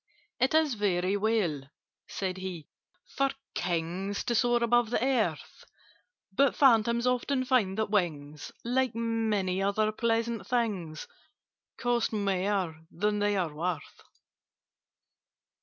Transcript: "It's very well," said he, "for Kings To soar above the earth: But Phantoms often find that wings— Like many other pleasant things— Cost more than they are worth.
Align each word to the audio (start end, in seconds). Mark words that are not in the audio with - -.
"It's 0.39 0.73
very 0.73 1.15
well," 1.15 1.61
said 2.07 2.37
he, 2.37 2.67
"for 3.05 3.29
Kings 3.53 4.23
To 4.23 4.33
soar 4.33 4.63
above 4.63 4.89
the 4.89 4.99
earth: 5.03 5.63
But 6.33 6.55
Phantoms 6.55 7.05
often 7.05 7.45
find 7.45 7.77
that 7.77 7.91
wings— 7.91 8.51
Like 8.63 8.95
many 8.95 9.61
other 9.61 9.91
pleasant 9.91 10.47
things— 10.47 11.07
Cost 11.77 12.11
more 12.13 12.79
than 12.89 13.19
they 13.19 13.35
are 13.37 13.53
worth. 13.53 14.01